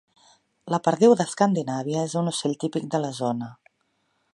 La 0.75 0.79
perdiu 0.87 1.13
d'Escandinàvia 1.19 2.07
és 2.09 2.17
un 2.23 2.33
ocell 2.33 2.59
típic 2.65 2.89
de 2.97 3.05
la 3.07 3.17
zona. 3.23 3.55